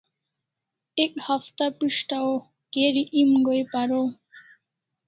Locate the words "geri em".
2.75-3.31